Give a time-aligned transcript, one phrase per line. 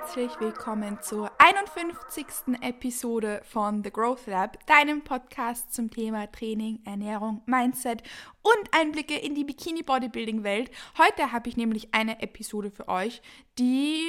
[0.00, 2.56] herzlich willkommen zur 51.
[2.62, 8.02] Episode von The Growth Lab, deinem Podcast zum Thema Training, Ernährung, Mindset
[8.40, 10.70] und Einblicke in die Bikini Bodybuilding Welt.
[10.96, 13.20] Heute habe ich nämlich eine Episode für euch,
[13.58, 14.06] die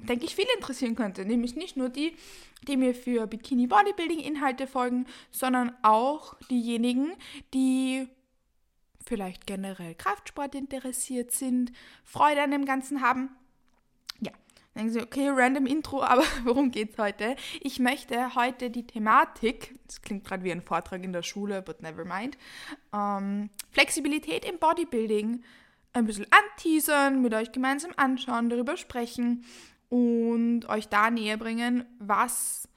[0.00, 1.24] denke ich, viele interessieren könnte.
[1.24, 2.14] Nämlich nicht nur die,
[2.68, 7.14] die mir für Bikini Bodybuilding Inhalte folgen, sondern auch diejenigen,
[7.54, 8.06] die
[9.02, 11.72] vielleicht generell Kraftsport interessiert sind,
[12.04, 13.30] Freude an dem Ganzen haben.
[14.74, 17.36] Denken Sie, okay, random Intro, aber worum geht es heute?
[17.60, 21.82] Ich möchte heute die Thematik, das klingt gerade wie ein Vortrag in der Schule, but
[21.82, 22.38] never mind,
[22.94, 25.42] ähm, Flexibilität im Bodybuilding
[25.92, 29.44] ein bisschen anteasern, mit euch gemeinsam anschauen, darüber sprechen
[29.88, 32.68] und euch da näher bringen, was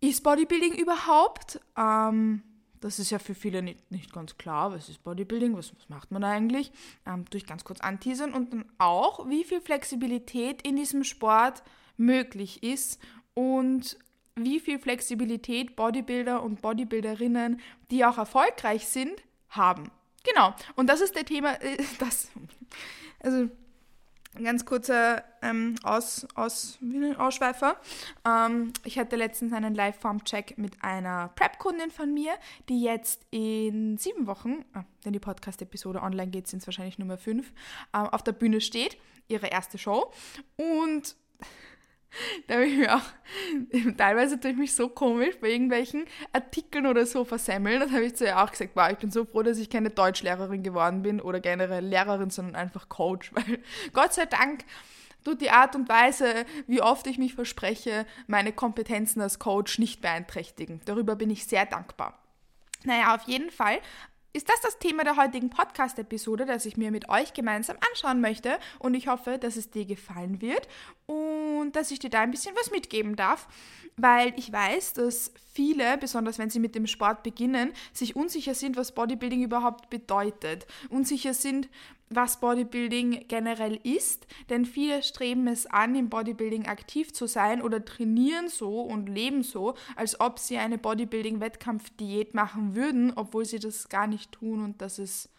[0.00, 1.60] ist Bodybuilding überhaupt?
[1.76, 2.42] Ähm,
[2.86, 4.72] das ist ja für viele nicht, nicht ganz klar.
[4.72, 5.56] Was ist Bodybuilding?
[5.56, 6.70] Was, was macht man da eigentlich?
[7.04, 11.64] Ähm, durch ganz kurz anteasern und dann auch, wie viel Flexibilität in diesem Sport
[11.96, 13.00] möglich ist
[13.34, 13.98] und
[14.36, 19.90] wie viel Flexibilität Bodybuilder und Bodybuilderinnen, die auch erfolgreich sind, haben.
[20.22, 20.54] Genau.
[20.76, 22.30] Und das ist der Thema, äh, das,
[23.18, 23.48] also
[24.42, 26.78] ganz kurzer ähm, Aus, Aus,
[27.18, 27.76] Ausschweifer.
[28.26, 32.32] Ähm, ich hatte letztens einen Live-Form-Check mit einer Prep-Kundin von mir,
[32.68, 37.18] die jetzt in sieben Wochen, ah, wenn die Podcast-Episode online geht, sind es wahrscheinlich Nummer
[37.18, 37.52] fünf,
[37.94, 38.96] ähm, auf der Bühne steht,
[39.28, 40.12] ihre erste Show.
[40.56, 41.16] Und
[42.46, 43.02] da habe ich mir auch,
[43.96, 47.80] teilweise tue ich mich so komisch bei irgendwelchen Artikeln oder so versemmeln.
[47.80, 49.90] Das habe ich zu ihr auch gesagt, wow, ich bin so froh, dass ich keine
[49.90, 53.58] Deutschlehrerin geworden bin oder generell Lehrerin, sondern einfach Coach, weil
[53.92, 54.64] Gott sei Dank
[55.24, 60.00] tut die Art und Weise, wie oft ich mich verspreche, meine Kompetenzen als Coach nicht
[60.00, 60.80] beeinträchtigen.
[60.84, 62.22] Darüber bin ich sehr dankbar.
[62.84, 63.80] Naja, auf jeden Fall
[64.36, 68.58] ist das das Thema der heutigen Podcast-Episode, das ich mir mit euch gemeinsam anschauen möchte.
[68.78, 70.68] Und ich hoffe, dass es dir gefallen wird
[71.06, 73.48] und dass ich dir da ein bisschen was mitgeben darf,
[73.96, 78.76] weil ich weiß, dass viele, besonders wenn sie mit dem Sport beginnen, sich unsicher sind,
[78.76, 80.66] was Bodybuilding überhaupt bedeutet.
[80.90, 81.70] Unsicher sind,
[82.08, 87.84] was Bodybuilding generell ist, denn viele streben es an, im Bodybuilding aktiv zu sein oder
[87.84, 93.88] trainieren so und leben so, als ob sie eine Bodybuilding-Wettkampfdiät machen würden, obwohl sie das
[93.88, 95.30] gar nicht tun und das ist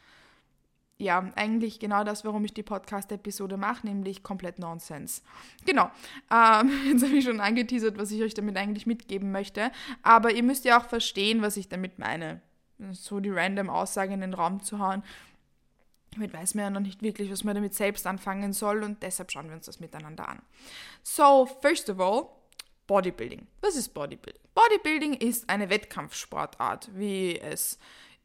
[1.00, 5.23] ja eigentlich genau das, warum ich die Podcast-Episode mache, nämlich komplett Nonsens.
[5.66, 5.89] Genau,
[6.31, 10.44] ähm, jetzt habe ich schon angeteasert, was ich euch damit eigentlich mitgeben möchte, aber ihr
[10.44, 12.41] müsst ja auch verstehen, was ich damit meine
[12.91, 15.01] so die random Aussage in den Raum zu hauen
[16.12, 19.31] damit weiß man ja noch nicht wirklich, was man damit selbst anfangen soll und deshalb
[19.31, 20.41] schauen wir uns das miteinander an.
[21.03, 22.29] So, first of all,
[22.88, 23.47] Bodybuilding.
[23.62, 24.41] Was ist Bodybuilding?
[24.56, 27.78] Bodybuilding ist eine Wettkampfsportart, wie es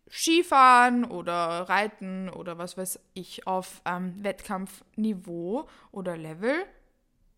[0.08, 6.64] Skifahren oder Reiten oder was weiß ich auf ähm, Wettkampfniveau oder Level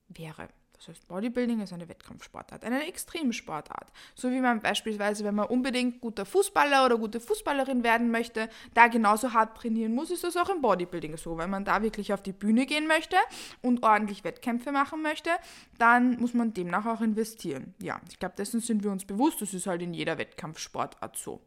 [0.08, 0.48] wäre.
[0.76, 3.92] Das heißt, Bodybuilding ist eine Wettkampfsportart, eine Extremsportart.
[4.14, 8.88] So wie man beispielsweise, wenn man unbedingt guter Fußballer oder gute Fußballerin werden möchte, da
[8.88, 11.38] genauso hart trainieren muss, ist das auch im Bodybuilding so.
[11.38, 13.16] Wenn man da wirklich auf die Bühne gehen möchte
[13.62, 15.30] und ordentlich Wettkämpfe machen möchte,
[15.78, 17.74] dann muss man demnach auch investieren.
[17.80, 19.40] Ja, ich glaube, dessen sind wir uns bewusst.
[19.40, 21.40] Das ist halt in jeder Wettkampfsportart so.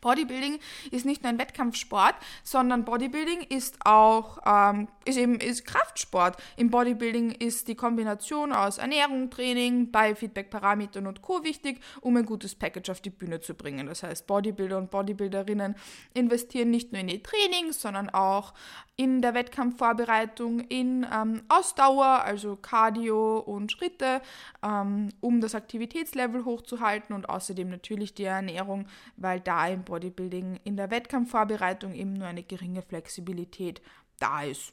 [0.00, 0.58] Bodybuilding
[0.90, 6.36] ist nicht nur ein Wettkampfsport, sondern Bodybuilding ist auch ähm, ist eben ist Kraftsport.
[6.56, 11.42] Im Bodybuilding ist die Kombination aus Ernährung, Training, Biofeedback-Parametern und Co.
[11.44, 13.86] wichtig, um ein gutes Package auf die Bühne zu bringen.
[13.86, 15.74] Das heißt, Bodybuilder und Bodybuilderinnen
[16.14, 18.52] investieren nicht nur in ihr Training, sondern auch
[18.96, 24.20] in der Wettkampfvorbereitung, in ähm, Ausdauer, also Cardio und Schritte,
[24.62, 30.76] ähm, um das Aktivitätslevel hochzuhalten und außerdem natürlich die Ernährung, weil da im Bodybuilding in
[30.76, 33.82] der Wettkampfvorbereitung eben nur eine geringe Flexibilität
[34.20, 34.72] da ist.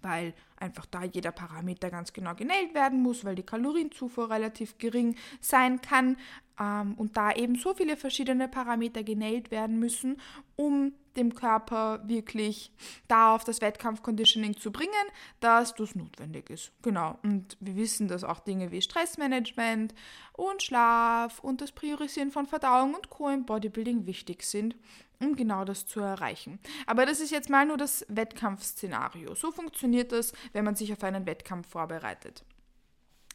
[0.00, 5.16] Weil einfach da jeder Parameter ganz genau genäht werden muss, weil die Kalorienzufuhr relativ gering
[5.40, 6.16] sein kann
[6.60, 10.20] ähm, und da eben so viele verschiedene Parameter genäht werden müssen,
[10.56, 12.72] um dem Körper wirklich
[13.08, 14.92] da auf das Wettkampfconditioning zu bringen,
[15.40, 16.72] dass das notwendig ist.
[16.82, 17.18] Genau.
[17.22, 19.94] Und wir wissen, dass auch Dinge wie Stressmanagement
[20.32, 23.28] und Schlaf und das Priorisieren von Verdauung und Co.
[23.28, 24.76] im Bodybuilding wichtig sind,
[25.20, 26.58] um genau das zu erreichen.
[26.86, 29.34] Aber das ist jetzt mal nur das Wettkampfszenario.
[29.34, 32.44] So funktioniert das, wenn man sich auf einen Wettkampf vorbereitet.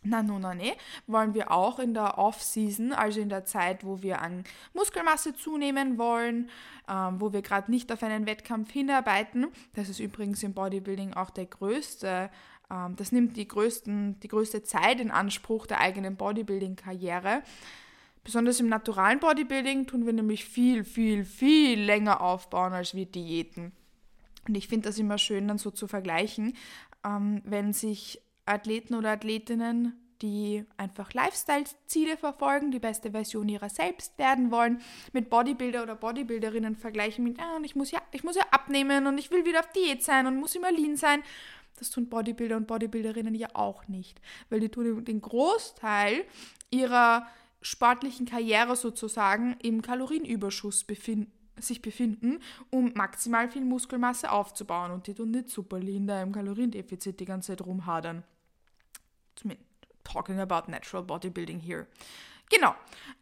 [0.02, 0.76] Na, no, na, ne,
[1.08, 5.98] wollen wir auch in der Off-Season, also in der Zeit, wo wir an Muskelmasse zunehmen
[5.98, 6.50] wollen,
[6.88, 9.48] ähm, wo wir gerade nicht auf einen Wettkampf hinarbeiten.
[9.74, 12.30] Das ist übrigens im Bodybuilding auch der größte,
[12.72, 17.44] ähm, das nimmt die, größten, die größte Zeit in Anspruch der eigenen Bodybuilding-Karriere.
[18.24, 23.74] Besonders im naturalen Bodybuilding tun wir nämlich viel, viel, viel länger aufbauen als wir Diäten.
[24.48, 26.56] Und ich finde das immer schön, dann so zu vergleichen,
[27.06, 34.18] ähm, wenn sich Athleten oder Athletinnen, die einfach Lifestyle-Ziele verfolgen, die beste Version ihrer selbst
[34.18, 34.82] werden wollen,
[35.14, 39.18] mit Bodybuilder oder Bodybuilderinnen vergleichen mit, ah, ich muss ja, ich muss ja abnehmen und
[39.18, 41.24] ich will wieder auf Diät sein und muss immer lean sein.
[41.78, 44.20] Das tun Bodybuilder und Bodybuilderinnen ja auch nicht,
[44.50, 46.26] weil die tun den Großteil
[46.70, 47.26] ihrer
[47.62, 51.32] sportlichen Karriere sozusagen im Kalorienüberschuss befinden
[51.62, 54.92] sich befinden, um maximal viel Muskelmasse aufzubauen.
[54.92, 58.24] Und die tun nicht super lean da im Kaloriendefizit die ganze Zeit rumhadern.
[60.04, 61.88] Talking about natural bodybuilding here.
[62.50, 62.74] Genau.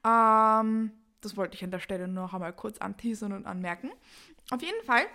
[0.06, 3.92] Ähm, das wollte ich an der Stelle noch einmal kurz anteasern und anmerken.
[4.52, 5.06] Auf jeden Fall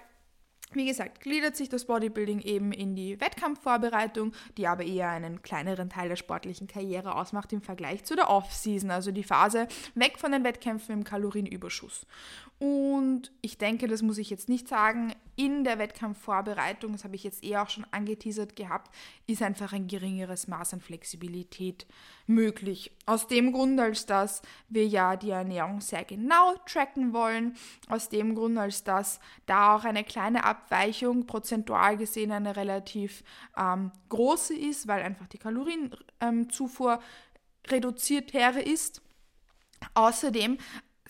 [0.75, 5.91] wie gesagt, gliedert sich das Bodybuilding eben in die Wettkampfvorbereitung, die aber eher einen kleineren
[5.91, 10.33] Teil der sportlichen Karriere ausmacht im Vergleich zu der Off-Season, also die Phase weg von
[10.33, 12.07] den Wettkämpfen im Kalorienüberschuss.
[12.59, 17.25] Und ich denke, das muss ich jetzt nicht sagen, in der Wettkampfvorbereitung, das habe ich
[17.25, 18.95] jetzt eher auch schon angeteasert gehabt,
[19.27, 21.87] ist einfach ein geringeres Maß an Flexibilität
[22.27, 22.93] möglich.
[23.07, 27.57] Aus dem Grund, als dass wir ja die Ernährung sehr genau tracken wollen,
[27.89, 33.25] aus dem Grund, als dass da auch eine kleine Abweichung prozentual gesehen eine relativ
[33.57, 39.03] ähm, große ist, weil einfach die Kalorienzufuhr ähm, reduzierter ist.
[39.95, 40.59] Außerdem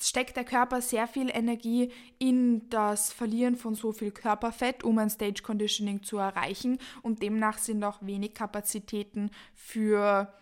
[0.01, 5.11] steckt der Körper sehr viel Energie in das Verlieren von so viel Körperfett, um ein
[5.11, 6.79] Stage Conditioning zu erreichen.
[7.03, 10.33] Und demnach sind auch wenig Kapazitäten für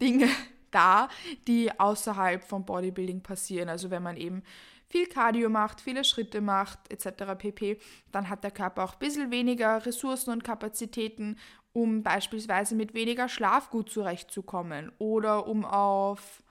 [0.00, 0.28] Dinge
[0.70, 1.08] da,
[1.46, 3.68] die außerhalb vom Bodybuilding passieren.
[3.68, 4.42] Also wenn man eben
[4.88, 7.34] viel Cardio macht, viele Schritte macht, etc.
[7.36, 7.78] pp.,
[8.10, 11.38] dann hat der Körper auch ein bisschen weniger Ressourcen und Kapazitäten,
[11.72, 16.42] um beispielsweise mit weniger Schlaf gut zurechtzukommen oder um auf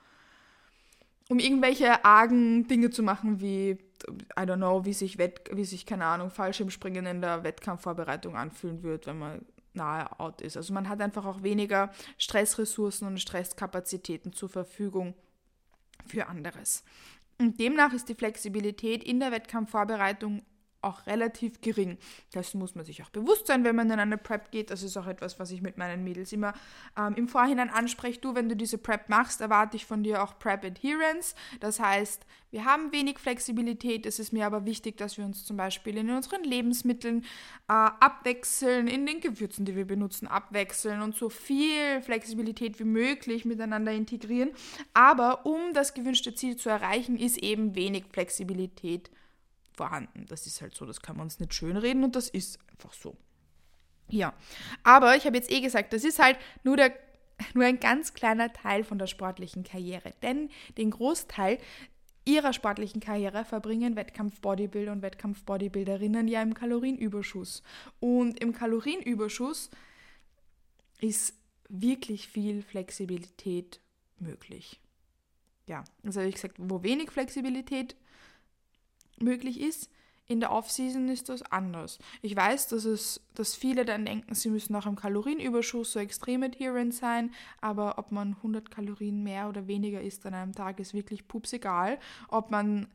[1.29, 5.85] um irgendwelche argen Dinge zu machen, wie, I don't know, wie sich, Wett, wie sich
[5.85, 10.57] keine Ahnung, Fallschirmspringen in der Wettkampfvorbereitung anfühlen wird, wenn man nahe out ist.
[10.57, 15.15] Also man hat einfach auch weniger Stressressourcen und Stresskapazitäten zur Verfügung
[16.07, 16.83] für anderes.
[17.39, 20.41] Und demnach ist die Flexibilität in der Wettkampfvorbereitung
[20.81, 21.97] auch relativ gering.
[22.31, 24.69] Das muss man sich auch bewusst sein, wenn man in eine Prep geht.
[24.71, 26.53] Das ist auch etwas, was ich mit meinen Mädels immer
[26.97, 28.19] ähm, im Vorhinein anspreche.
[28.19, 31.35] Du, wenn du diese Prep machst, erwarte ich von dir auch Prep Adherence.
[31.59, 34.05] Das heißt, wir haben wenig Flexibilität.
[34.05, 37.23] Es ist mir aber wichtig, dass wir uns zum Beispiel in unseren Lebensmitteln
[37.67, 43.43] äh, abwechseln, in den Gewürzen, die wir benutzen, abwechseln und so viel Flexibilität wie möglich
[43.43, 44.51] miteinander integrieren.
[44.93, 49.09] Aber um das gewünschte Ziel zu erreichen, ist eben wenig Flexibilität
[49.77, 50.25] vorhanden.
[50.27, 53.15] Das ist halt so, das kann man uns nicht schönreden und das ist einfach so.
[54.09, 54.33] Ja,
[54.83, 56.93] aber ich habe jetzt eh gesagt, das ist halt nur, der,
[57.53, 61.59] nur ein ganz kleiner Teil von der sportlichen Karriere, denn den Großteil
[62.25, 67.63] ihrer sportlichen Karriere verbringen Wettkampf-Bodybuilder und Wettkampf-Bodybuilderinnen ja im Kalorienüberschuss.
[68.01, 69.69] Und im Kalorienüberschuss
[70.99, 71.35] ist
[71.69, 73.79] wirklich viel Flexibilität
[74.19, 74.81] möglich.
[75.67, 77.95] Ja, also wie gesagt, wo wenig Flexibilität
[79.21, 79.89] möglich ist.
[80.29, 81.99] In der Off-Season ist das anders.
[82.21, 86.43] Ich weiß, dass, es, dass viele dann denken, sie müssen auch im Kalorienüberschuss so extrem
[86.43, 87.31] adherent sein,
[87.61, 91.53] aber ob man 100 Kalorien mehr oder weniger isst an einem Tag, ist wirklich pups
[91.53, 91.97] egal.
[92.27, 92.87] Ob man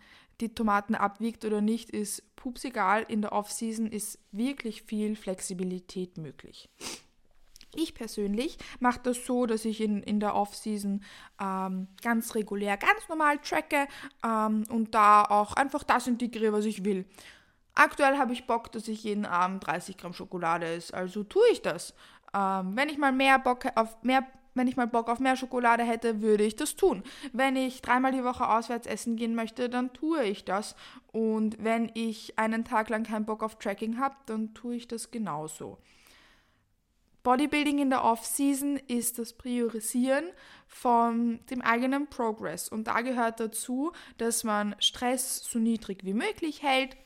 [0.42, 3.06] die Tomaten abwiegt oder nicht, ist pups egal.
[3.08, 6.68] In der Off-Season ist wirklich viel Flexibilität möglich.
[7.74, 11.02] Ich persönlich mache das so, dass ich in, in der Off-Season
[11.40, 13.86] ähm, ganz regulär, ganz normal tracke
[14.24, 17.06] ähm, und da auch einfach das integriere, was ich will.
[17.74, 21.62] Aktuell habe ich Bock, dass ich jeden Abend 30 Gramm Schokolade esse, also tue ich
[21.62, 21.94] das.
[22.34, 25.82] Ähm, wenn ich mal mehr Bock auf mehr wenn ich mal Bock auf mehr Schokolade
[25.82, 27.02] hätte, würde ich das tun.
[27.32, 30.76] Wenn ich dreimal die Woche auswärts essen gehen möchte, dann tue ich das.
[31.10, 35.10] Und wenn ich einen Tag lang keinen Bock auf Tracking habe, dann tue ich das
[35.10, 35.78] genauso.
[37.22, 40.24] Bodybuilding in der Off-Season ist das Priorisieren
[40.66, 42.68] von dem eigenen Progress.
[42.68, 46.96] Und da gehört dazu, dass man Stress so niedrig wie möglich hält,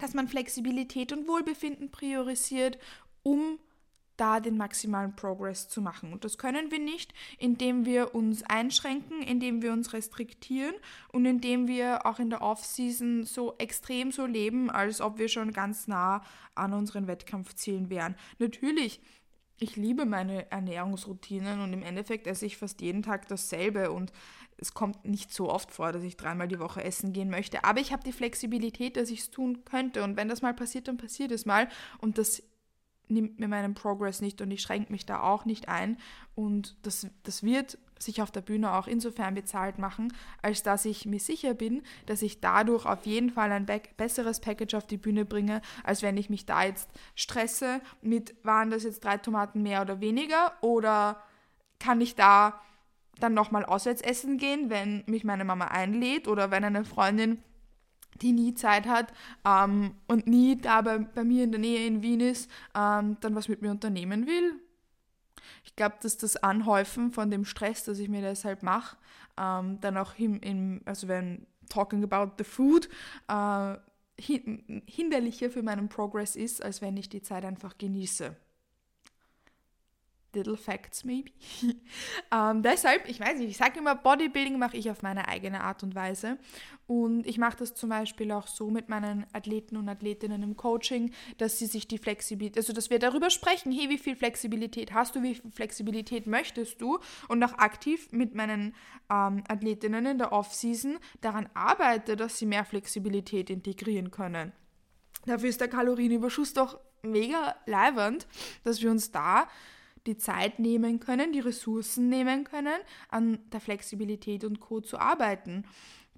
[0.00, 2.78] dass man Flexibilität und Wohlbefinden priorisiert,
[3.22, 3.58] um
[4.16, 6.12] da den maximalen Progress zu machen.
[6.12, 10.74] Und das können wir nicht, indem wir uns einschränken, indem wir uns restriktieren
[11.12, 15.52] und indem wir auch in der Off-Season so extrem so leben, als ob wir schon
[15.52, 16.22] ganz nah
[16.54, 18.14] an unseren Wettkampfzielen wären.
[18.38, 19.00] Natürlich
[19.58, 24.12] ich liebe meine Ernährungsroutinen und im Endeffekt esse ich fast jeden Tag dasselbe und
[24.56, 27.64] es kommt nicht so oft vor, dass ich dreimal die Woche essen gehen möchte.
[27.64, 30.88] Aber ich habe die Flexibilität, dass ich es tun könnte und wenn das mal passiert,
[30.88, 31.68] dann passiert es mal
[31.98, 32.42] und das
[33.08, 35.98] nimmt mir meinen Progress nicht und ich schränke mich da auch nicht ein.
[36.34, 41.06] Und das, das wird sich auf der Bühne auch insofern bezahlt machen, als dass ich
[41.06, 45.24] mir sicher bin, dass ich dadurch auf jeden Fall ein besseres Package auf die Bühne
[45.24, 49.82] bringe, als wenn ich mich da jetzt stresse mit, waren das jetzt drei Tomaten mehr
[49.82, 51.22] oder weniger oder
[51.78, 52.60] kann ich da
[53.20, 57.42] dann nochmal auswärts essen gehen, wenn mich meine Mama einlädt oder wenn eine Freundin
[58.22, 59.12] die nie Zeit hat
[59.44, 63.34] ähm, und nie da bei, bei, mir in der Nähe in Wien ist, ähm, dann
[63.34, 64.60] was mit mir unternehmen will.
[65.64, 68.96] Ich glaube, dass das Anhäufen von dem Stress, das ich mir deshalb mache,
[69.38, 72.88] ähm, dann auch im, im, also wenn talking about the food,
[73.28, 73.76] äh,
[74.18, 78.36] hin, hinderlicher für meinen Progress ist, als wenn ich die Zeit einfach genieße.
[80.34, 81.30] Little Facts maybe.
[82.32, 85.82] ähm, deshalb, ich weiß nicht, ich sage immer, Bodybuilding mache ich auf meine eigene Art
[85.82, 86.38] und Weise.
[86.86, 91.12] Und ich mache das zum Beispiel auch so mit meinen Athleten und Athletinnen im Coaching,
[91.38, 95.16] dass sie sich die Flexibilität, also dass wir darüber sprechen, hey, wie viel Flexibilität hast
[95.16, 96.98] du, wie viel Flexibilität möchtest du?
[97.28, 98.74] Und auch aktiv mit meinen
[99.10, 104.52] ähm, Athletinnen in der Off-Season daran arbeite, dass sie mehr Flexibilität integrieren können.
[105.26, 108.26] Dafür ist der Kalorienüberschuss doch mega leibend,
[108.62, 109.48] dass wir uns da
[110.06, 114.80] die Zeit nehmen können, die Ressourcen nehmen können, an der Flexibilität und Co.
[114.80, 115.64] zu arbeiten.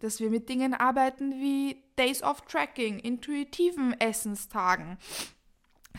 [0.00, 4.98] Dass wir mit Dingen arbeiten wie Days of Tracking, intuitiven Essenstagen,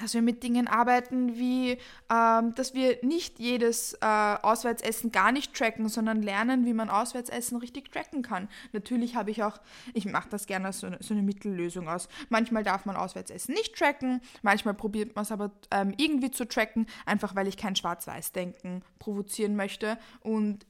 [0.01, 1.77] dass wir mit Dingen arbeiten wie,
[2.11, 7.57] ähm, dass wir nicht jedes äh, Auswärtsessen gar nicht tracken, sondern lernen, wie man Auswärtsessen
[7.57, 8.47] richtig tracken kann.
[8.73, 9.59] Natürlich habe ich auch,
[9.93, 12.07] ich mache das gerne als so eine, so eine, Mittellösung aus.
[12.29, 16.87] Manchmal darf man Auswärtsessen nicht tracken, manchmal probiert man es aber ähm, irgendwie zu tracken,
[17.05, 19.97] einfach weil ich kein Schwarz-Weiß-Denken provozieren möchte.
[20.21, 20.65] Und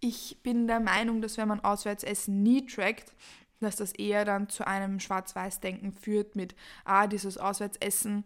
[0.00, 3.14] ich bin der Meinung, dass wenn man Auswärtsessen nie trackt,
[3.60, 6.54] dass das eher dann zu einem Schwarz-Weiß-Denken führt mit,
[6.84, 8.24] ah, dieses Auswärtsessen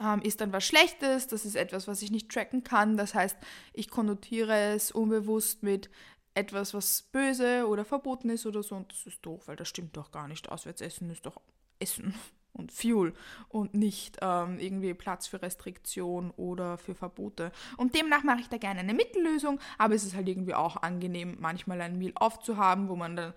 [0.00, 2.96] ähm, ist dann was Schlechtes, das ist etwas, was ich nicht tracken kann.
[2.96, 3.36] Das heißt,
[3.74, 5.90] ich konnotiere es unbewusst mit
[6.34, 8.76] etwas, was böse oder verboten ist oder so.
[8.76, 10.48] Und das ist doof, weil das stimmt doch gar nicht.
[10.48, 11.40] Auswärtsessen ist doch
[11.78, 12.14] Essen
[12.52, 13.14] und Fuel
[13.48, 17.52] und nicht ähm, irgendwie Platz für Restriktion oder für Verbote.
[17.76, 21.36] Und demnach mache ich da gerne eine Mittellösung, aber es ist halt irgendwie auch angenehm,
[21.40, 23.34] manchmal ein Meal aufzuhaben, wo man dann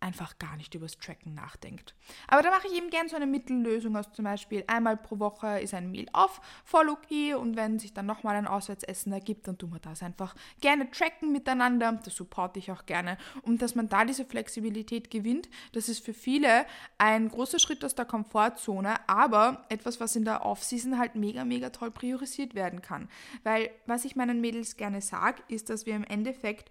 [0.00, 1.94] einfach gar nicht übers Tracken nachdenkt.
[2.26, 5.60] Aber da mache ich eben gern so eine Mittellösung aus zum Beispiel einmal pro Woche
[5.60, 9.58] ist ein Meal off, voll okay und wenn sich dann nochmal ein Auswärtsessen ergibt, dann
[9.58, 13.88] tun wir das einfach gerne tracken miteinander, das supporte ich auch gerne und dass man
[13.88, 16.64] da diese Flexibilität gewinnt, das ist für viele
[16.98, 21.70] ein großer Schritt aus der Komfortzone, aber etwas, was in der Off-Season halt mega, mega
[21.70, 23.08] toll priorisiert werden kann.
[23.42, 26.70] Weil was ich meinen Mädels gerne sage, ist, dass wir im Endeffekt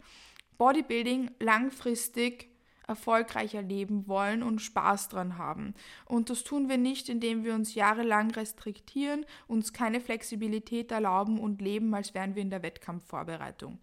[0.57, 2.49] Bodybuilding langfristig
[2.89, 5.73] erfolgreicher leben wollen und Spaß dran haben.
[6.05, 11.61] Und das tun wir nicht, indem wir uns jahrelang restriktieren, uns keine Flexibilität erlauben und
[11.61, 13.79] leben, als wären wir in der Wettkampfvorbereitung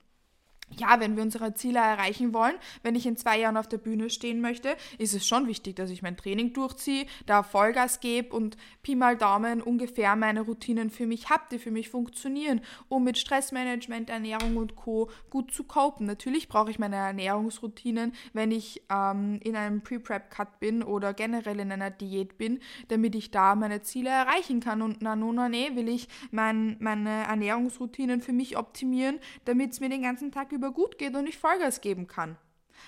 [0.78, 4.10] ja, wenn wir unsere Ziele erreichen wollen, wenn ich in zwei Jahren auf der Bühne
[4.10, 8.56] stehen möchte, ist es schon wichtig, dass ich mein Training durchziehe, da Vollgas gebe und
[8.82, 13.16] Pi mal Daumen ungefähr meine Routinen für mich habe, die für mich funktionieren, um mit
[13.16, 15.10] Stressmanagement, Ernährung und Co.
[15.30, 16.06] gut zu copen.
[16.06, 21.72] Natürlich brauche ich meine Ernährungsroutinen, wenn ich ähm, in einem Pre-Prep-Cut bin oder generell in
[21.72, 24.82] einer Diät bin, damit ich da meine Ziele erreichen kann.
[24.82, 29.80] Und na, no, na, nee, will ich mein, meine Ernährungsroutinen für mich optimieren, damit es
[29.80, 32.36] mir den ganzen Tag über gut geht und ich Vollgas geben kann.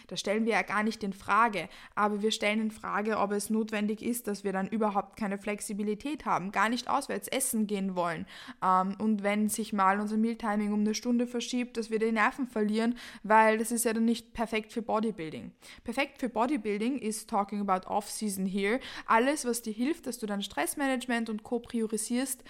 [0.06, 3.50] Das stellen wir ja gar nicht in Frage, aber wir stellen in Frage, ob es
[3.50, 8.26] notwendig ist, dass wir dann überhaupt keine Flexibilität haben, gar nicht auswärts essen gehen wollen.
[8.62, 12.46] Ähm, und wenn sich mal unser Mealtiming um eine Stunde verschiebt, dass wir die Nerven
[12.46, 15.52] verlieren, weil das ist ja dann nicht perfekt für Bodybuilding.
[15.84, 18.80] Perfekt für Bodybuilding ist talking about Off-Season here.
[19.06, 21.60] Alles, was dir hilft, dass du dein Stressmanagement und Co.
[21.60, 22.44] priorisierst,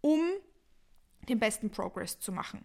[0.00, 0.20] um
[1.28, 2.64] den besten Progress zu machen.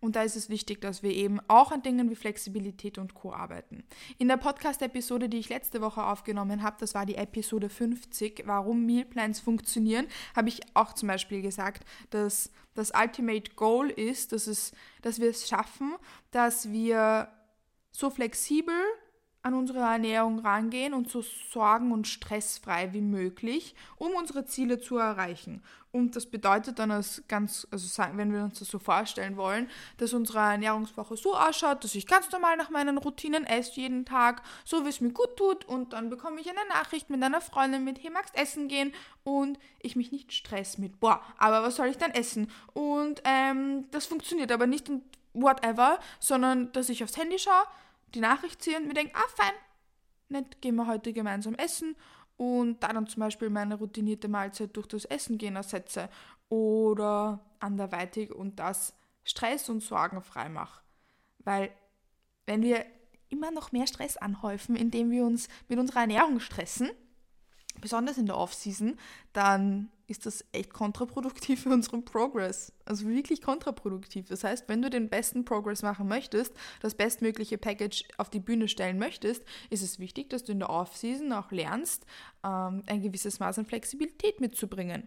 [0.00, 3.32] Und da ist es wichtig, dass wir eben auch an Dingen wie Flexibilität und Co.
[3.32, 3.84] arbeiten.
[4.18, 8.86] In der Podcast-Episode, die ich letzte Woche aufgenommen habe, das war die Episode 50, warum
[8.86, 14.72] Mealplans funktionieren, habe ich auch zum Beispiel gesagt, dass das Ultimate Goal ist, dass, es,
[15.02, 15.94] dass wir es schaffen,
[16.30, 17.28] dass wir
[17.92, 18.74] so flexibel
[19.42, 24.98] an unsere Ernährung rangehen und so sorgen- und stressfrei wie möglich, um unsere Ziele zu
[24.98, 25.62] erreichen.
[25.92, 30.12] Und das bedeutet dann als ganz, also wenn wir uns das so vorstellen wollen, dass
[30.12, 34.84] unsere Ernährungswoche so ausschaut, dass ich ganz normal nach meinen Routinen esse jeden Tag, so
[34.84, 38.02] wie es mir gut tut, und dann bekomme ich eine Nachricht mit einer Freundin mit,
[38.02, 38.92] hey, magst essen gehen?
[39.24, 42.50] Und ich mich nicht stress mit, boah, aber was soll ich dann essen?
[42.72, 47.64] Und ähm, das funktioniert aber nicht und whatever, sondern dass ich aufs Handy schaue,
[48.14, 49.52] die Nachricht ziehe und mir denke, ah, fein,
[50.28, 51.96] nett, gehen wir heute gemeinsam essen
[52.36, 56.08] und da dann zum Beispiel meine routinierte Mahlzeit durch das Essen gehen ersetze
[56.48, 60.82] oder anderweitig und das Stress und Sorgen frei mache.
[61.40, 61.70] Weil
[62.46, 62.84] wenn wir
[63.28, 66.90] immer noch mehr Stress anhäufen, indem wir uns mit unserer Ernährung stressen,
[67.80, 68.98] besonders in der Off-Season,
[69.32, 72.72] dann ist das echt kontraproduktiv für unseren Progress.
[72.90, 74.26] Also wirklich kontraproduktiv.
[74.28, 78.66] Das heißt, wenn du den besten Progress machen möchtest, das bestmögliche Package auf die Bühne
[78.66, 82.04] stellen möchtest, ist es wichtig, dass du in der Off-Season auch lernst,
[82.42, 85.06] ähm, ein gewisses Maß an Flexibilität mitzubringen.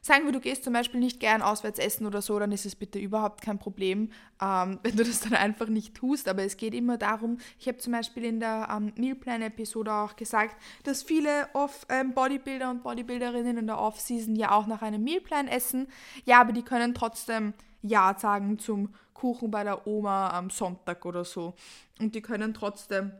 [0.00, 2.76] Sagen wir, du gehst zum Beispiel nicht gern auswärts essen oder so, dann ist es
[2.76, 6.28] bitte überhaupt kein Problem, ähm, wenn du das dann einfach nicht tust.
[6.28, 10.56] Aber es geht immer darum, ich habe zum Beispiel in der ähm, Mealplan-Episode auch gesagt,
[10.84, 15.48] dass viele off, ähm, Bodybuilder und Bodybuilderinnen in der Off-Season ja auch nach einem Mealplan
[15.48, 15.88] essen.
[16.24, 17.17] Ja, aber die können trotzdem
[17.82, 21.54] Ja sagen zum Kuchen bei der Oma am Sonntag oder so.
[21.98, 23.12] Und die können trotzdem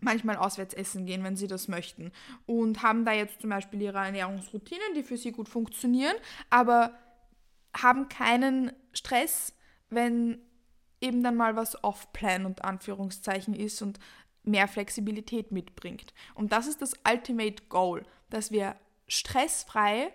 [0.00, 2.12] manchmal auswärts essen gehen, wenn sie das möchten.
[2.46, 6.16] Und haben da jetzt zum Beispiel ihre Ernährungsroutinen, die für sie gut funktionieren,
[6.50, 6.92] aber
[7.74, 9.54] haben keinen Stress,
[9.90, 10.38] wenn
[11.00, 13.98] eben dann mal was off-plan und Anführungszeichen ist und
[14.42, 16.14] mehr Flexibilität mitbringt.
[16.34, 18.76] Und das ist das Ultimate Goal, dass wir
[19.08, 20.12] stressfrei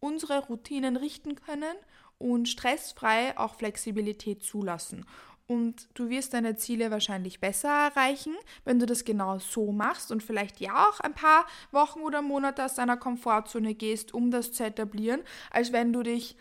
[0.00, 1.76] unsere Routinen richten können
[2.18, 5.04] und stressfrei auch Flexibilität zulassen.
[5.48, 10.22] Und du wirst deine Ziele wahrscheinlich besser erreichen, wenn du das genau so machst und
[10.22, 14.64] vielleicht ja auch ein paar Wochen oder Monate aus deiner Komfortzone gehst, um das zu
[14.64, 16.36] etablieren, als wenn du dich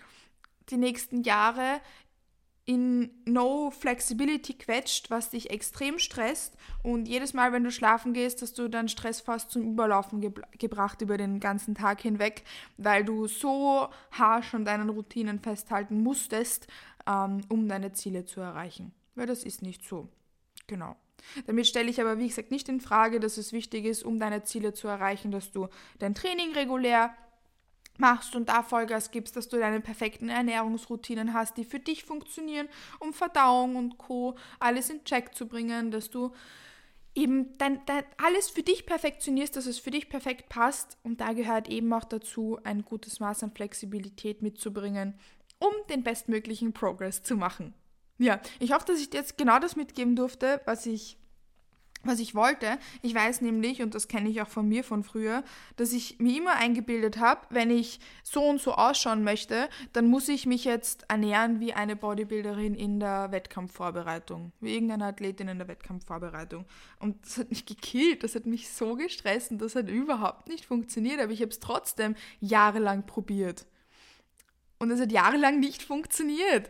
[0.69, 1.81] die nächsten Jahre
[2.65, 8.41] in No Flexibility quetscht, was dich extrem stresst und jedes Mal, wenn du schlafen gehst,
[8.41, 12.43] hast du deinen Stress fast zum Überlaufen ge gebracht über den ganzen Tag hinweg,
[12.77, 16.67] weil du so harsch an deinen Routinen festhalten musstest,
[17.07, 18.93] ähm, um deine Ziele zu erreichen.
[19.13, 20.09] Weil das ist nicht so.
[20.65, 20.95] Genau.
[21.45, 24.43] Damit stelle ich aber, wie gesagt, nicht in Frage, dass es wichtig ist, um deine
[24.43, 25.67] Ziele zu erreichen, dass du
[25.99, 27.15] dein Training regulär
[27.99, 32.67] machst und da Vollgas gibst, dass du deine perfekten Ernährungsroutinen hast, die für dich funktionieren,
[32.99, 34.35] um Verdauung und Co.
[34.59, 36.31] alles in Check zu bringen, dass du
[37.15, 40.97] eben dein, dein, alles für dich perfektionierst, dass es für dich perfekt passt.
[41.03, 45.15] Und da gehört eben auch dazu, ein gutes Maß an Flexibilität mitzubringen,
[45.59, 47.73] um den bestmöglichen Progress zu machen.
[48.17, 51.17] Ja, ich hoffe, dass ich dir jetzt genau das mitgeben durfte, was ich
[52.05, 52.77] was ich wollte.
[53.01, 55.43] Ich weiß nämlich, und das kenne ich auch von mir von früher,
[55.75, 60.29] dass ich mir immer eingebildet habe, wenn ich so und so ausschauen möchte, dann muss
[60.29, 65.67] ich mich jetzt ernähren wie eine Bodybuilderin in der Wettkampfvorbereitung, wie irgendeine Athletin in der
[65.67, 66.65] Wettkampfvorbereitung.
[66.99, 70.65] Und das hat mich gekillt, das hat mich so gestresst und das hat überhaupt nicht
[70.65, 73.65] funktioniert, aber ich habe es trotzdem jahrelang probiert.
[74.77, 76.69] Und es hat jahrelang nicht funktioniert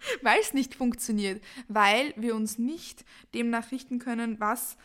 [0.22, 4.76] weil es nicht funktioniert, weil wir uns nicht demnach richten können, was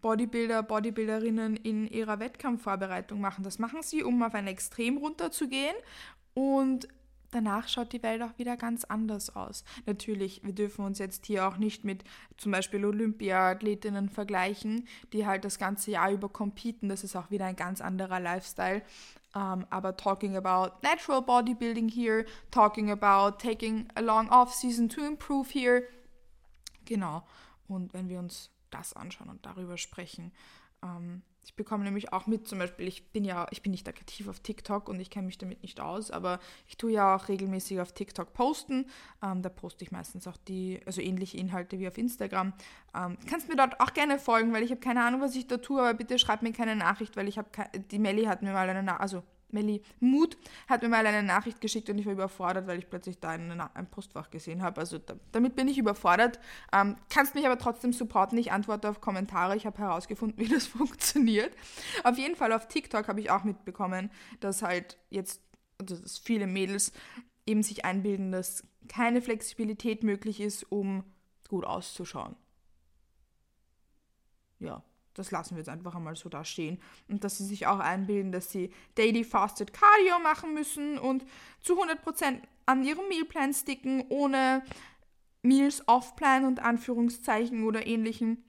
[0.00, 3.42] Bodybuilder, Bodybuilderinnen in ihrer Wettkampfvorbereitung machen.
[3.42, 5.74] Das machen sie, um auf ein Extrem runterzugehen
[6.34, 6.88] und
[7.30, 9.64] danach schaut die Welt auch wieder ganz anders aus.
[9.86, 12.04] Natürlich, wir dürfen uns jetzt hier auch nicht mit
[12.36, 16.88] zum Beispiel Olympia-Athletinnen vergleichen, die halt das ganze Jahr über competen.
[16.88, 18.82] Das ist auch wieder ein ganz anderer Lifestyle.
[19.34, 25.04] Um, aber talking about natural bodybuilding here, talking about taking a long off season to
[25.04, 25.82] improve here.
[26.86, 27.22] Genau.
[27.68, 30.32] Und wenn wir uns das anschauen und darüber sprechen,
[30.80, 34.26] um, ich bekomme nämlich auch mit, zum Beispiel, ich bin ja, ich bin nicht aktiv
[34.26, 37.80] auf TikTok und ich kenne mich damit nicht aus, aber ich tue ja auch regelmäßig
[37.80, 38.86] auf TikTok posten.
[39.22, 42.52] Ähm, da poste ich meistens auch die, also ähnliche Inhalte wie auf Instagram.
[42.96, 45.58] Ähm, kannst mir dort auch gerne folgen, weil ich habe keine Ahnung, was ich da
[45.58, 47.48] tue, aber bitte schreib mir keine Nachricht, weil ich habe,
[47.92, 50.36] die Melli hat mir mal eine, Nachricht, also Melli Mut
[50.68, 53.88] hat mir mal eine Nachricht geschickt und ich war überfordert, weil ich plötzlich da ein,
[53.90, 54.80] Postfach gesehen habe.
[54.80, 56.38] Also da, damit bin ich überfordert.
[56.72, 58.38] Ähm, kannst mich aber trotzdem supporten.
[58.38, 59.56] Ich antworte auf Kommentare.
[59.56, 61.54] Ich habe herausgefunden, wie das funktioniert.
[62.04, 65.40] Auf jeden Fall auf TikTok habe ich auch mitbekommen, dass halt jetzt,
[65.78, 66.92] also dass viele Mädels
[67.46, 71.04] eben sich einbilden, dass keine Flexibilität möglich ist, um
[71.48, 72.36] gut auszuschauen.
[74.58, 74.82] Ja,
[75.16, 76.78] das lassen wir jetzt einfach einmal so da stehen.
[77.08, 81.24] Und dass sie sich auch einbilden, dass sie Daily Fasted Cardio machen müssen und
[81.62, 84.62] zu 100% an ihrem Mealplan sticken, ohne
[85.42, 88.44] Meals off-Plan und Anführungszeichen oder ähnlichen,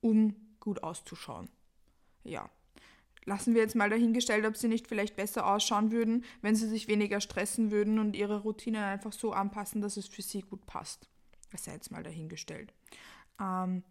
[0.00, 1.48] um gut auszuschauen.
[2.22, 2.48] Ja.
[3.24, 6.88] Lassen wir jetzt mal dahingestellt, ob sie nicht vielleicht besser ausschauen würden, wenn sie sich
[6.88, 11.08] weniger stressen würden und ihre Routinen einfach so anpassen, dass es für sie gut passt.
[11.52, 12.72] Das sei jetzt mal dahingestellt.
[13.40, 13.84] Ähm,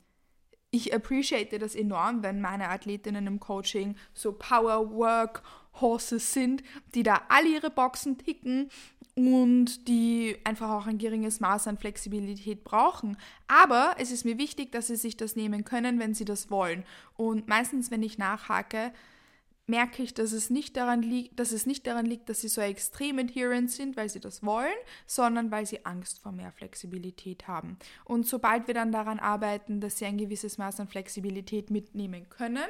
[0.71, 5.43] ich appreciate das enorm, wenn meine Athletinnen im Coaching so Power Work
[5.79, 6.63] Horses sind,
[6.95, 8.69] die da alle ihre Boxen ticken
[9.15, 13.17] und die einfach auch ein geringes Maß an Flexibilität brauchen.
[13.47, 16.85] Aber es ist mir wichtig, dass sie sich das nehmen können, wenn sie das wollen.
[17.17, 18.93] Und meistens, wenn ich nachhake,
[19.71, 22.61] merke ich, dass es nicht daran liegt, dass es nicht daran liegt, dass sie so
[22.61, 24.67] extrem adherent sind, weil sie das wollen,
[25.07, 27.77] sondern weil sie Angst vor mehr Flexibilität haben.
[28.03, 32.67] Und sobald wir dann daran arbeiten, dass sie ein gewisses Maß an Flexibilität mitnehmen können,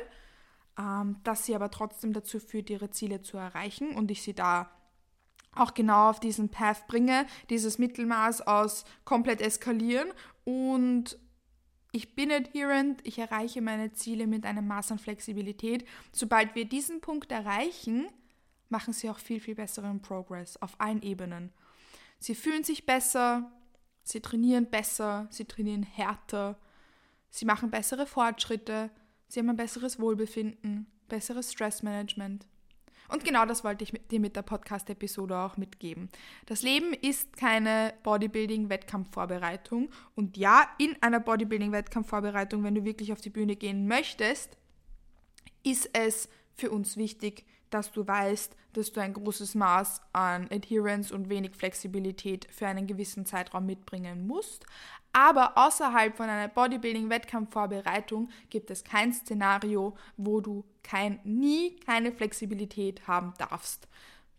[0.79, 4.69] ähm, dass sie aber trotzdem dazu führt, ihre Ziele zu erreichen und ich sie da
[5.53, 10.09] auch genau auf diesen Path bringe, dieses Mittelmaß aus komplett eskalieren
[10.45, 11.17] und
[11.91, 15.85] ich bin adherent, ich erreiche meine Ziele mit einem Maß an Flexibilität.
[16.11, 18.07] Sobald wir diesen Punkt erreichen,
[18.69, 21.51] machen sie auch viel, viel besseren Progress auf allen Ebenen.
[22.19, 23.51] Sie fühlen sich besser,
[24.03, 26.57] sie trainieren besser, sie trainieren härter,
[27.29, 28.89] sie machen bessere Fortschritte,
[29.27, 32.47] sie haben ein besseres Wohlbefinden, besseres Stressmanagement.
[33.11, 36.09] Und genau das wollte ich dir mit der Podcast-Episode auch mitgeben.
[36.45, 39.89] Das Leben ist keine Bodybuilding-Wettkampfvorbereitung.
[40.15, 44.57] Und ja, in einer Bodybuilding-Wettkampfvorbereitung, wenn du wirklich auf die Bühne gehen möchtest,
[45.63, 51.11] ist es für uns wichtig, dass du weißt, dass du ein großes Maß an Adherence
[51.11, 54.65] und wenig Flexibilität für einen gewissen Zeitraum mitbringen musst.
[55.13, 63.07] Aber außerhalb von einer Bodybuilding-Wettkampfvorbereitung gibt es kein Szenario, wo du kein, nie keine Flexibilität
[63.07, 63.87] haben darfst.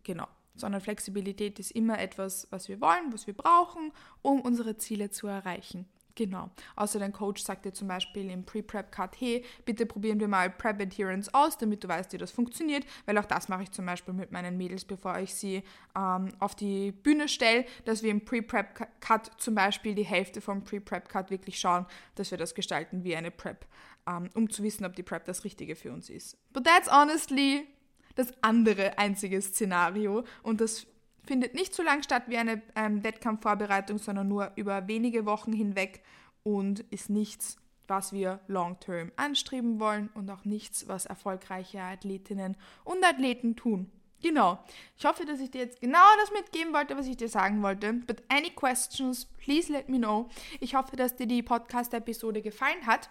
[0.03, 0.27] Genau.
[0.55, 5.27] Sondern Flexibilität ist immer etwas, was wir wollen, was wir brauchen, um unsere Ziele zu
[5.27, 5.89] erreichen.
[6.15, 6.51] Genau.
[6.77, 11.33] Außer dein Coach sagt dir zum Beispiel im Pre-Prep-Cut, hey, bitte probieren wir mal Prep-Adherence
[11.33, 14.31] aus, damit du weißt, wie das funktioniert, weil auch das mache ich zum Beispiel mit
[14.31, 15.63] meinen Mädels, bevor ich sie
[15.97, 21.31] ähm, auf die Bühne stelle, dass wir im Pre-Prep-Cut zum Beispiel die Hälfte vom Pre-Prep-Cut
[21.31, 23.67] wirklich schauen, dass wir das gestalten wie eine Prep,
[24.07, 26.37] ähm, um zu wissen, ob die Prep das Richtige für uns ist.
[26.53, 27.67] But that's honestly
[28.15, 30.87] das andere einzige Szenario und das
[31.25, 36.03] findet nicht so lang statt wie eine ähm, Wettkampfvorbereitung, sondern nur über wenige Wochen hinweg
[36.43, 37.57] und ist nichts,
[37.87, 43.91] was wir long-term anstreben wollen und auch nichts, was erfolgreiche Athletinnen und Athleten tun.
[44.23, 44.63] Genau.
[44.97, 47.93] Ich hoffe, dass ich dir jetzt genau das mitgeben wollte, was ich dir sagen wollte.
[47.93, 50.29] But any questions, please let me know.
[50.61, 53.11] Ich hoffe, dass dir die Podcast-Episode gefallen hat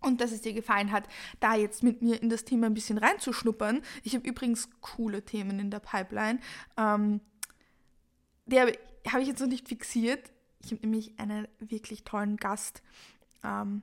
[0.00, 1.04] und dass es dir gefallen hat,
[1.40, 3.82] da jetzt mit mir in das Thema ein bisschen reinzuschnuppern.
[4.02, 6.40] Ich habe übrigens coole Themen in der Pipeline.
[6.76, 7.20] Ähm,
[8.46, 8.72] der
[9.08, 10.30] habe ich jetzt noch nicht fixiert.
[10.62, 12.82] Ich habe nämlich einen wirklich tollen Gast
[13.44, 13.82] ähm,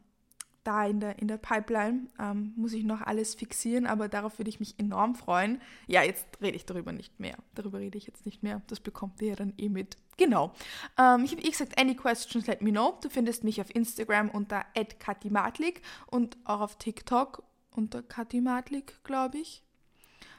[0.68, 2.08] da in der, in der Pipeline.
[2.20, 5.62] Ähm, muss ich noch alles fixieren, aber darauf würde ich mich enorm freuen.
[5.88, 7.38] Ja, jetzt rede ich darüber nicht mehr.
[7.56, 8.62] Darüber rede ich jetzt nicht mehr.
[8.68, 9.98] Das bekommt ihr ja dann eh mit.
[10.18, 10.54] Genau.
[10.98, 12.98] Ähm, ich habe eh gesagt, any questions, let me know.
[13.02, 14.66] Du findest mich auf Instagram unter
[15.00, 19.64] @katimatlik und auch auf TikTok unter katimatlik, glaube ich.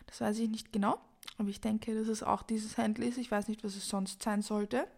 [0.07, 0.99] Das weiß ich nicht genau.
[1.39, 3.17] Aber ich denke, dass es auch dieses Handle ist.
[3.17, 4.89] Ich weiß nicht, was es sonst sein sollte.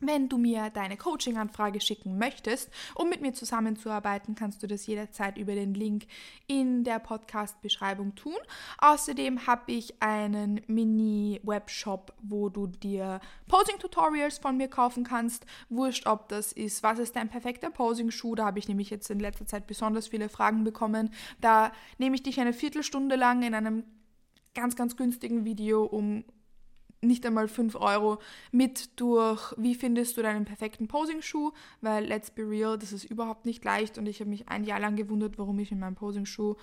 [0.00, 5.38] Wenn du mir deine Coaching-Anfrage schicken möchtest, um mit mir zusammenzuarbeiten, kannst du das jederzeit
[5.38, 6.06] über den Link
[6.46, 8.36] in der Podcast-Beschreibung tun.
[8.78, 15.46] Außerdem habe ich einen Mini-Webshop, wo du dir Posing-Tutorials von mir kaufen kannst.
[15.68, 18.34] Wurscht, ob das ist, was ist dein perfekter Posing-Schuh?
[18.34, 21.10] Da habe ich nämlich jetzt in letzter Zeit besonders viele Fragen bekommen.
[21.40, 23.84] Da nehme ich dich eine Viertelstunde lang in einem
[24.54, 26.24] ganz, ganz günstigen Video um
[27.04, 28.18] nicht einmal 5 Euro
[28.52, 33.46] mit durch, wie findest du deinen perfekten Posing-Schuh, weil let's be real, das ist überhaupt
[33.46, 36.56] nicht leicht und ich habe mich ein Jahr lang gewundert, warum ich in meinem Posing-Schuh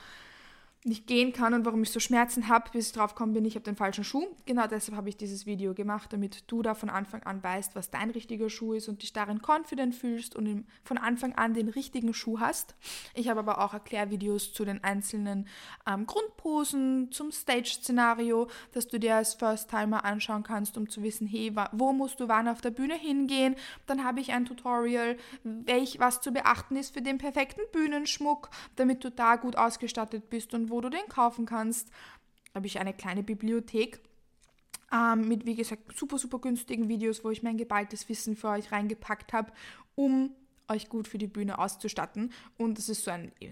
[0.84, 3.54] nicht gehen kann und warum ich so Schmerzen habe, bis ich drauf komme, bin, ich
[3.54, 4.26] habe den falschen Schuh.
[4.46, 7.92] Genau deshalb habe ich dieses Video gemacht, damit du da von Anfang an weißt, was
[7.92, 12.16] dein richtiger Schuh ist und dich darin confident fühlst und von Anfang an den richtigen
[12.16, 12.74] Schuh hast.
[13.14, 15.48] Ich habe aber auch Erklärvideos zu den einzelnen
[15.88, 21.56] ähm, Grundposen, zum Stage-Szenario, dass du dir als First-Timer anschauen kannst, um zu wissen, hey,
[21.74, 23.56] wo musst du wann auf der Bühne hingehen.
[23.86, 29.04] Dann habe ich ein Tutorial, welch, was zu beachten ist für den perfekten Bühnenschmuck, damit
[29.04, 31.90] du da gut ausgestattet bist und wo du den kaufen kannst.
[32.54, 34.00] Da habe ich eine kleine Bibliothek
[34.92, 38.72] ähm, mit, wie gesagt, super, super günstigen Videos, wo ich mein geballtes Wissen für euch
[38.72, 39.52] reingepackt habe,
[39.96, 40.36] um
[40.68, 42.32] euch gut für die Bühne auszustatten.
[42.58, 43.50] Und das ist so ein, ich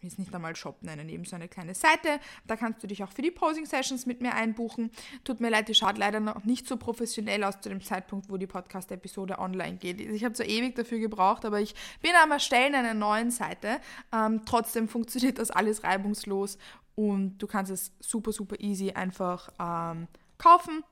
[0.00, 2.20] will es nicht einmal Shop nennen, eben so eine kleine Seite.
[2.46, 4.90] Da kannst du dich auch für die Posing-Sessions mit mir einbuchen.
[5.24, 8.36] Tut mir leid, die schaut leider noch nicht so professionell aus zu dem Zeitpunkt, wo
[8.36, 10.00] die Podcast-Episode online geht.
[10.00, 13.80] Ich habe so ewig dafür gebraucht, aber ich bin am Erstellen einer neuen Seite.
[14.12, 16.58] Ähm, trotzdem funktioniert das alles reibungslos
[16.94, 20.06] und du kannst es super, super easy einfach ähm,
[20.38, 20.82] kaufen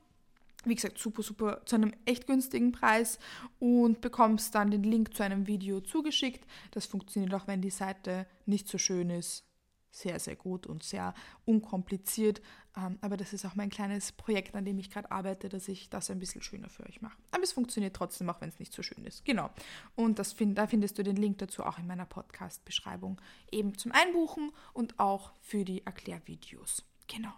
[0.64, 3.18] wie gesagt, super, super zu einem echt günstigen Preis
[3.58, 6.44] und bekommst dann den Link zu einem Video zugeschickt.
[6.72, 9.44] Das funktioniert auch, wenn die Seite nicht so schön ist.
[9.90, 11.14] Sehr, sehr gut und sehr
[11.46, 12.42] unkompliziert.
[12.76, 15.88] Ähm, aber das ist auch mein kleines Projekt, an dem ich gerade arbeite, dass ich
[15.88, 17.16] das ein bisschen schöner für euch mache.
[17.30, 19.24] Aber es funktioniert trotzdem, auch wenn es nicht so schön ist.
[19.24, 19.50] Genau.
[19.96, 23.20] Und das find, da findest du den Link dazu auch in meiner Podcast-Beschreibung.
[23.50, 26.84] Eben zum Einbuchen und auch für die Erklärvideos.
[27.06, 27.32] Genau.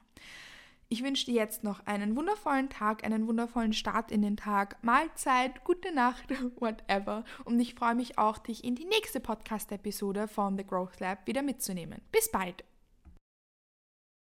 [0.92, 5.62] Ich wünsche dir jetzt noch einen wundervollen Tag, einen wundervollen Start in den Tag, Mahlzeit,
[5.62, 6.24] gute Nacht,
[6.60, 7.24] whatever.
[7.44, 11.42] Und ich freue mich auch, dich in die nächste Podcast-Episode von The Growth Lab wieder
[11.42, 12.00] mitzunehmen.
[12.10, 12.64] Bis bald!